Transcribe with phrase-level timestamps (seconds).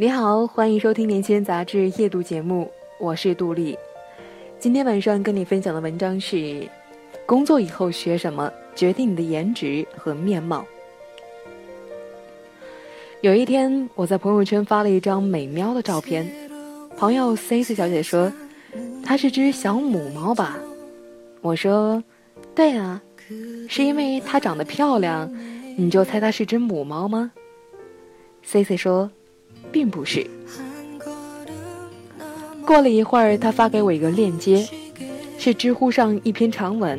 [0.00, 2.70] 你好，欢迎收听《年轻人杂志》夜读节目，
[3.00, 3.76] 我是杜丽。
[4.56, 6.62] 今天晚上跟你分享的文章是：
[7.26, 10.64] 工作以后学什么决定你的颜值和面貌。
[13.22, 16.24] 有一天，我在朋友圈发了一张美喵的照片，
[16.96, 18.32] 朋友 C C 小姐说
[19.04, 20.60] ：“它是只小母猫吧？”
[21.42, 22.00] 我说
[22.54, 23.02] ：“对啊，
[23.68, 25.28] 是因为它长得漂亮，
[25.76, 27.32] 你就猜它是只母猫吗
[28.44, 29.10] ？”C C 说。
[29.70, 30.26] 并不是。
[32.66, 34.68] 过了一会儿，他发给我一个链接，
[35.38, 36.98] 是知乎上一篇长文：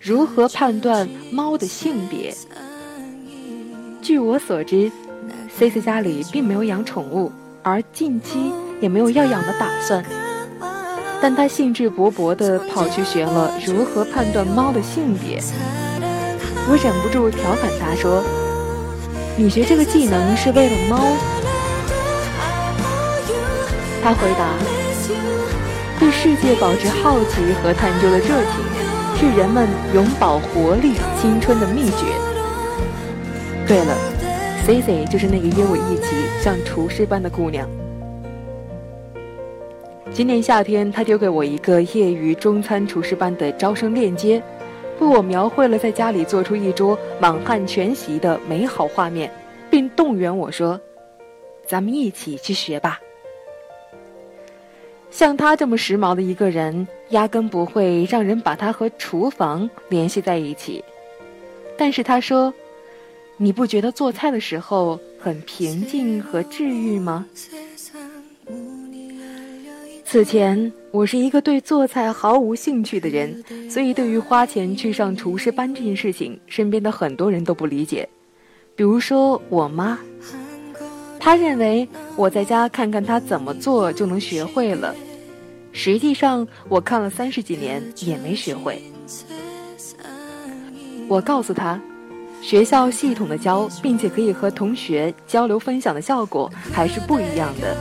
[0.00, 2.34] 如何判断猫的性别？
[4.00, 4.92] 据我所知
[5.56, 10.04] ，C C 家里并没有养宠物，而近期也没有要养的打算。
[11.22, 15.40] 但他兴致勃勃地跑去学了如何判断猫的性别。
[16.68, 18.22] 我忍不住调侃他说
[19.36, 21.00] ：“你学这个技能是为了猫？”
[24.04, 24.52] 他回答
[25.98, 32.04] ：“对世界保持好奇和探究的热情，是人们永葆活力、青春的秘诀。”
[33.66, 33.96] 对了
[34.66, 37.66] ，C C 就是那个约我一起像厨师般的姑娘。
[40.12, 44.42] 今年夏天，他丢给我一个业余中餐厨师班的招生链接，
[45.00, 49.32] 为我描绘了在家里做出一桌满汉全席的美好画面，
[49.70, 50.78] 并动员我说
[51.66, 53.00] ：“咱们一起去学吧。”
[55.14, 60.84] 像他这么时髦的一个人，压根不会让人把他和厨房联系在一起。
[61.78, 62.52] 但是他说
[63.38, 67.24] ：“你不觉得做菜的时候很平静和治愈吗？”
[70.04, 78.08] 此前我是一个对做菜毫无兴趣的人，所以对于花钱去上厨师班这件事情，身边的很多人都不理解。
[78.74, 79.96] 比如说我妈。
[81.24, 84.94] 他认为我在家看看他怎么做就能学会了，
[85.72, 88.82] 实际上我看了三十几年也没学会。
[91.08, 91.80] 我告诉他，
[92.42, 97.74] 学校系统的教，并且可以和同学交流分享的效果还是不一样的。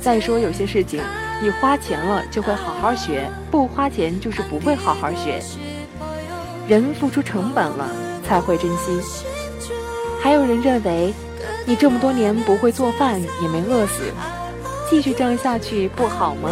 [0.00, 1.00] 再说有些事情，
[1.40, 5.40] 你花钱了就会好好学，不花钱就是不会好好学。
[6.66, 7.88] 人付出成本了
[8.24, 8.90] 才会珍惜。
[10.20, 11.14] 还有人认为。
[11.64, 14.02] 你这么多年不会做饭，也没饿死，
[14.90, 16.50] 继续这样下去不好吗？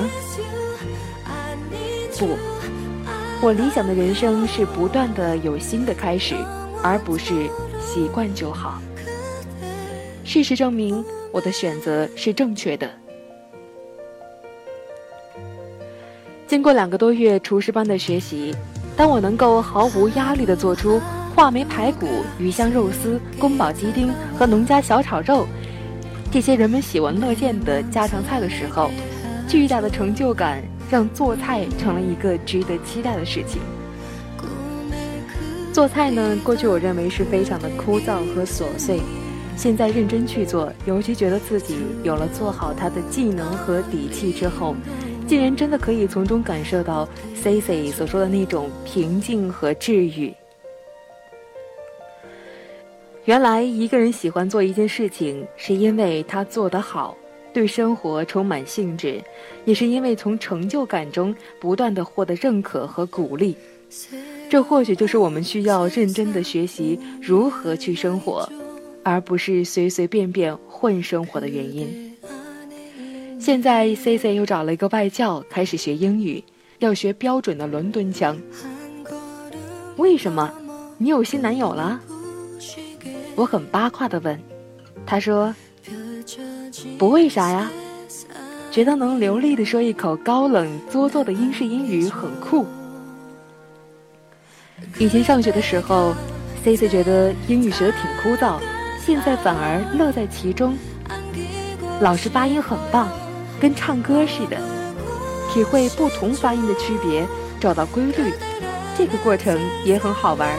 [2.19, 2.37] 不，
[3.41, 6.34] 我理想的人生是不断的有新的开始，
[6.82, 7.49] 而不是
[7.81, 8.81] 习惯就好。
[10.25, 12.88] 事实证明，我的选择是正确的。
[16.47, 18.54] 经过两个多月厨师班的学习，
[18.97, 21.00] 当我能够毫无压力的做出。
[21.34, 22.06] 话梅排骨、
[22.38, 25.46] 鱼香肉丝、宫保鸡丁和农家小炒肉，
[26.30, 28.91] 这些人们喜闻乐见的家常菜的时候，
[29.48, 33.62] 巨大的成就感让做菜成了一个值得期待的事情。
[35.72, 39.00] 做菜呢，过去我认为是非常的枯燥和琐碎，
[39.56, 44.74] 现在认真去做，尤其觉得自己有了做好它的技能和底气之后，
[45.26, 50.34] 竟然真的可以从中感受到 C C 所说的那种平静和治愈。
[53.26, 57.16] 原来一个人喜欢做一件事情，是因为他做得好，
[57.53, 59.22] 对生活充满兴致，
[59.66, 63.54] 也是因为从成就感中不断的获得认可和鼓励。
[64.48, 68.50] 这或许就是我们需要认真的学习如何去生活，
[69.05, 72.17] 而不是随随便便混生活的原因。
[73.38, 76.43] 现在 C C 又找了一个外教，开始学英语，
[76.78, 78.38] 要学标准的伦敦腔。
[79.96, 80.50] 为什么？
[80.99, 82.00] 你有新男友了？
[83.37, 84.38] 我很八卦的问，
[85.06, 85.55] 他说
[86.99, 87.71] ：“不为啥呀？
[88.71, 92.67] 觉得能流利的说一口高冷做作的英式英语很酷。
[94.99, 96.15] 以前上学的时候
[96.62, 98.61] ，C C 觉得英语学的挺枯燥，
[99.05, 100.77] 现在反而乐在其中。
[102.00, 103.09] 老师发音很棒，
[103.61, 104.56] 跟唱歌似的，
[105.53, 107.27] 体会不同发音的区别，
[107.59, 108.32] 找到规律，
[108.97, 110.56] 这个过程也很好玩。”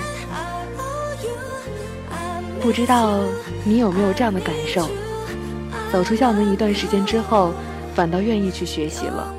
[2.61, 3.19] 不知道
[3.65, 4.87] 你有没有这样的感受？
[5.91, 7.51] 走出校门一段时间之后，
[7.95, 9.33] 反倒愿意去学习了，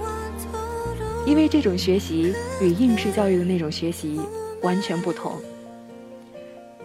[1.24, 4.20] 因为这种学习与应试教育的那种学习
[4.60, 5.32] 完全不同。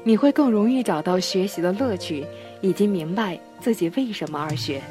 [0.04, 2.26] 你会更容易找到学习的乐趣，
[2.62, 4.82] 以及明白自己为什么而学。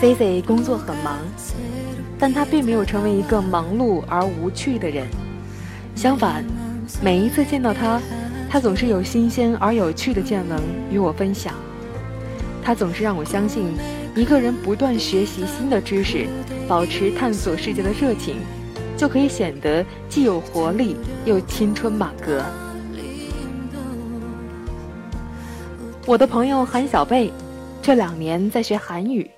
[0.00, 1.18] C C 工作很忙，
[2.18, 5.06] 但他并没有成为一个忙碌而无趣的人。
[5.94, 6.44] 相反，
[7.00, 8.02] 每一次见到他，
[8.52, 10.60] 他总是有新鲜而有趣的见闻
[10.90, 11.54] 与我分享。
[12.62, 13.72] 他总是让我相信，
[14.14, 16.26] 一个人不断学习新的知识，
[16.68, 18.36] 保持探索世界的热情。
[18.94, 20.94] 就可以显得既有活力
[21.24, 22.44] 又青春满格。
[26.04, 27.32] 我的朋友韩小贝，
[27.80, 29.30] 这两年在学韩语。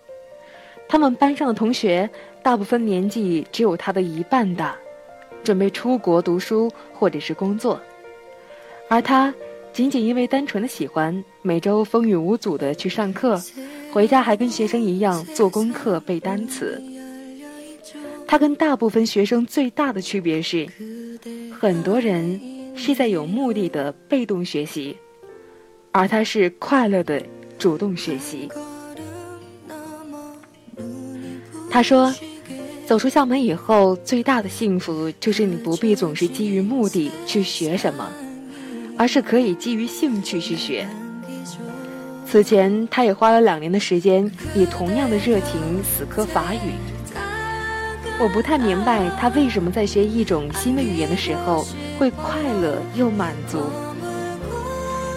[0.89, 2.11] 他们班上的同学
[2.43, 4.75] 大部分年纪只有他的一半大，
[5.45, 7.81] 准备出国读书或者是工作，
[8.89, 9.35] 而他
[9.73, 13.43] 仅仅因为单纯的喜欢，每周风雨无阻的去上课，
[13.93, 16.81] 回家还跟学生一样做功课背单词。
[18.27, 20.67] 他跟大部分学生最大的区别是，
[21.59, 22.41] 很多人
[22.77, 24.97] 是在有目的的被动学习，
[25.93, 27.23] 而他是快乐的
[27.59, 28.49] 主动学习。
[31.71, 32.15] 他说，
[32.87, 38.09] 走出校门以后，最大的幸福就是你不必总是基于目的去学什么，
[38.99, 40.87] 而是可以基于兴趣去学。
[42.27, 46.73] 此前，他也花了两年的时间，以同样的热情死磕法语。
[48.21, 51.67] 我不太明白他为什么在学一种新的语言的时候
[51.99, 53.59] 会快乐又满足，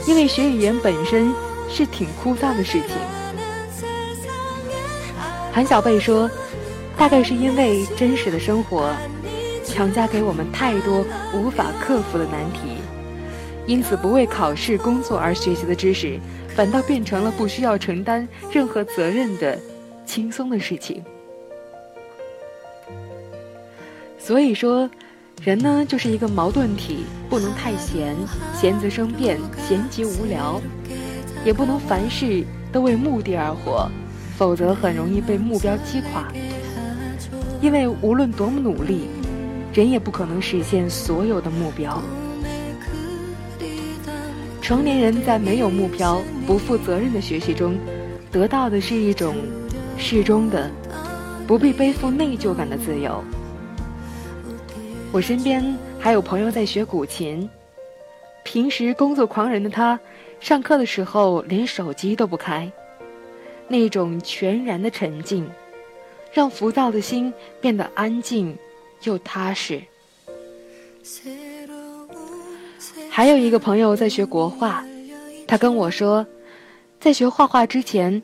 [0.08, 1.32] 因为学语言本身
[1.70, 2.90] 是挺枯燥的事情。
[5.54, 6.30] 韩小贝说，
[6.98, 8.92] 大概是因为真实的生活
[9.64, 12.77] 强加给我们太多无法克服的难题，
[13.68, 16.18] 因此不为考试、工作而学习的知识，
[16.56, 19.60] 反倒变成了不需要承担任何责任的
[20.06, 21.04] 轻松的事情。
[24.18, 24.90] 所以说，
[25.44, 28.16] 人呢就是一个矛盾体，不能太闲，
[28.56, 29.38] 闲则生变，
[29.68, 30.62] 闲极无聊；
[31.46, 33.90] 也不能凡事都为目的而活，
[34.38, 36.32] 否则很容易被目标击垮。
[37.62, 39.10] 因为无论多么努力，
[39.74, 42.02] 人也不可能实现所有的目标。
[44.68, 47.80] 成年人在没有目标、不负责任的学习中，
[48.30, 49.34] 得到的是一种
[49.98, 50.70] 适中的、
[51.48, 53.24] 不必背负内疚感的自由。
[55.14, 57.50] 我身边还有朋友在学古琴，
[58.44, 59.98] 平时工作狂人的他，
[60.42, 62.70] 上课的时候连手机都不开，
[63.70, 65.50] 那种全然的沉静，
[66.34, 68.54] 让浮躁的心变得安静
[69.04, 69.82] 又踏实。
[73.18, 74.86] 还有一个朋友在学国画，
[75.48, 76.24] 他跟我说，
[77.00, 78.22] 在学画画之前，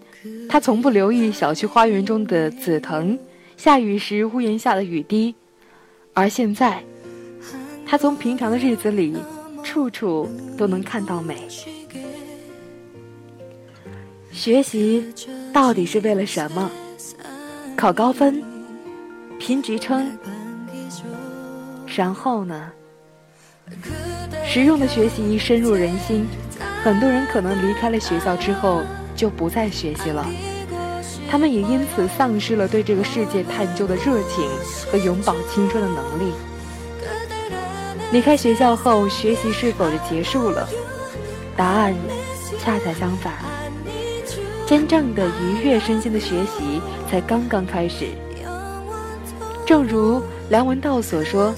[0.48, 3.18] 他从不留意小区花园中的紫藤，
[3.58, 5.34] 下雨时屋檐下的雨滴。
[6.14, 6.84] 而现在，
[7.88, 9.18] 他从平常的日子里，
[9.64, 11.40] 处处都能看到美。
[14.32, 15.12] 学习
[15.52, 16.70] 到底是为了什么？
[17.76, 18.44] 考高分，
[19.40, 20.16] 评职称，
[21.88, 22.72] 然后呢？
[24.46, 26.28] 实用的学习深入人心，
[26.84, 28.82] 很多人可能离开了学校之后
[29.16, 30.26] 就不再学习了。
[31.30, 34.48] 他们也因此丧失了对这个世界探究的热情
[34.92, 36.34] 和永葆青春的能力。
[38.12, 40.70] 离开学校后，学习是否就结束了？
[41.58, 41.96] 答案
[42.60, 43.34] 恰恰相反，
[44.68, 48.10] 真正的愉悦身心的学习才刚刚开始。
[49.66, 51.56] 正如梁文道所说：“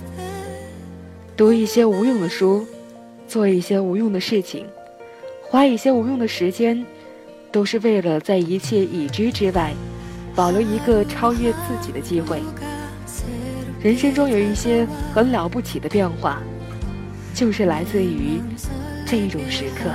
[1.38, 2.66] 读一些无用的书，
[3.28, 4.66] 做一些无用的事情，
[5.42, 6.86] 花一些无用的时间。”
[7.52, 9.74] 都是为了在一切已知之外，
[10.36, 12.42] 保留一个超越自己的机会。
[13.82, 16.44] 人生中有一些很了不起的变化，
[17.34, 18.42] 就是来自于
[19.08, 19.90] 这种时刻。